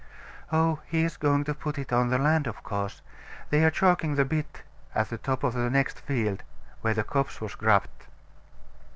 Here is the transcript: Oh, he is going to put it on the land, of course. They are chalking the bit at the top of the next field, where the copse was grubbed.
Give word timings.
Oh, 0.51 0.79
he 0.87 1.03
is 1.03 1.15
going 1.15 1.43
to 1.43 1.53
put 1.53 1.77
it 1.77 1.93
on 1.93 2.09
the 2.09 2.17
land, 2.17 2.47
of 2.47 2.63
course. 2.63 3.03
They 3.51 3.63
are 3.63 3.69
chalking 3.69 4.15
the 4.15 4.25
bit 4.25 4.63
at 4.95 5.09
the 5.11 5.19
top 5.19 5.43
of 5.43 5.53
the 5.53 5.69
next 5.69 5.99
field, 5.99 6.41
where 6.81 6.95
the 6.95 7.03
copse 7.03 7.39
was 7.39 7.53
grubbed. 7.53 8.07